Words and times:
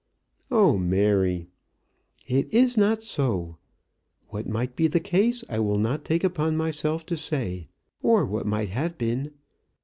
"Oh, 0.49 0.79
Mary!" 0.79 1.45
"It 2.25 2.51
is 2.51 2.75
not 2.75 3.03
so. 3.03 3.57
What 4.29 4.49
might 4.49 4.75
be 4.75 4.87
the 4.87 4.99
case 4.99 5.43
I 5.47 5.59
will 5.59 5.77
not 5.77 6.03
take 6.05 6.23
upon 6.23 6.57
myself 6.57 7.05
to 7.05 7.15
say, 7.15 7.67
or 8.01 8.25
what 8.25 8.47
might 8.47 8.69
have 8.69 8.97
been. 8.97 9.29